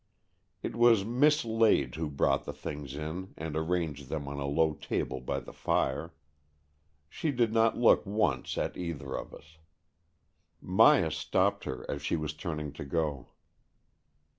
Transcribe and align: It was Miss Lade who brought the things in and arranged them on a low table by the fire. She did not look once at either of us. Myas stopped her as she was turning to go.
It 0.63 0.75
was 0.75 1.05
Miss 1.05 1.45
Lade 1.45 1.93
who 1.93 2.09
brought 2.09 2.45
the 2.45 2.53
things 2.53 2.95
in 2.95 3.35
and 3.37 3.55
arranged 3.55 4.09
them 4.09 4.27
on 4.27 4.39
a 4.39 4.47
low 4.47 4.73
table 4.73 5.19
by 5.21 5.39
the 5.39 5.53
fire. 5.53 6.15
She 7.07 7.29
did 7.29 7.53
not 7.53 7.77
look 7.77 8.03
once 8.03 8.57
at 8.57 8.75
either 8.75 9.13
of 9.15 9.31
us. 9.31 9.59
Myas 10.59 11.13
stopped 11.15 11.65
her 11.65 11.85
as 11.87 12.01
she 12.01 12.15
was 12.15 12.33
turning 12.33 12.73
to 12.73 12.83
go. 12.83 13.27